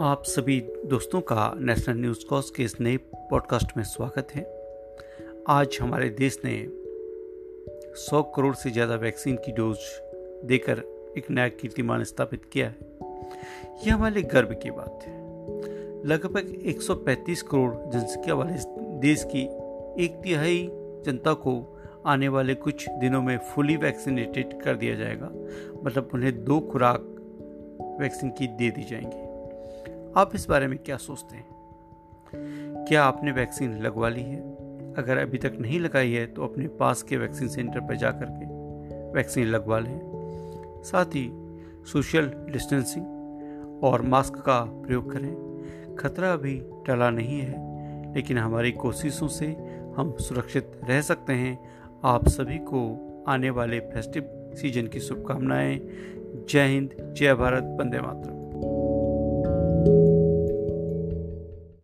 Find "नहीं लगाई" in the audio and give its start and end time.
35.60-36.12